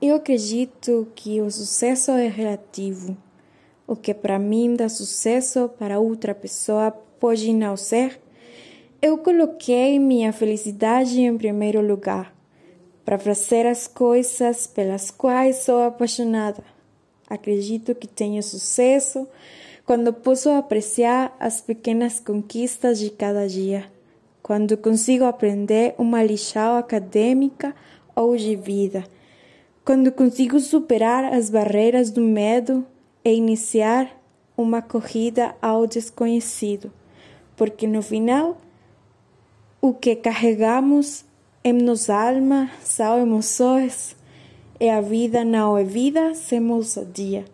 Eu 0.00 0.14
acredito 0.14 1.08
que 1.12 1.40
o 1.40 1.50
sucesso 1.50 2.12
é 2.12 2.28
relativo. 2.28 3.16
O 3.84 3.96
que 3.96 4.14
para 4.14 4.38
mim 4.38 4.76
dá 4.76 4.88
sucesso, 4.88 5.68
para 5.76 5.98
outra 5.98 6.32
pessoa 6.32 6.92
pode 6.92 7.52
não 7.52 7.76
ser. 7.76 8.20
Eu 9.02 9.18
coloquei 9.18 9.98
minha 9.98 10.32
felicidade 10.32 11.20
em 11.20 11.36
primeiro 11.36 11.84
lugar, 11.84 12.32
para 13.04 13.18
fazer 13.18 13.66
as 13.66 13.88
coisas 13.88 14.68
pelas 14.68 15.10
quais 15.10 15.64
sou 15.64 15.82
apaixonada. 15.82 16.62
Acredito 17.28 17.92
que 17.92 18.06
tenho 18.06 18.40
sucesso 18.40 19.26
quando 19.84 20.12
posso 20.12 20.48
apreciar 20.50 21.36
as 21.40 21.60
pequenas 21.60 22.20
conquistas 22.20 23.00
de 23.00 23.10
cada 23.10 23.48
dia, 23.48 23.90
quando 24.44 24.76
consigo 24.76 25.24
aprender 25.24 25.96
uma 25.98 26.22
lição 26.22 26.76
acadêmica 26.76 27.74
ou 28.14 28.36
de 28.36 28.54
vida 28.54 29.04
quando 29.88 30.12
consigo 30.12 30.60
superar 30.60 31.32
as 31.32 31.48
barreiras 31.48 32.10
do 32.10 32.20
medo 32.20 32.84
e 33.24 33.32
iniciar 33.32 34.20
uma 34.54 34.82
corrida 34.82 35.56
ao 35.62 35.86
desconhecido, 35.86 36.92
porque 37.56 37.86
no 37.86 38.02
final 38.02 38.58
o 39.80 39.94
que 39.94 40.14
carregamos 40.14 41.24
em 41.64 41.72
nossa 41.72 42.14
alma 42.14 42.70
são 42.82 43.18
emoções 43.18 44.14
e 44.78 44.90
a 44.90 45.00
vida 45.00 45.42
não 45.42 45.78
é 45.78 45.84
vida 45.84 46.34
sem 46.34 46.70
ousadia. 46.70 47.46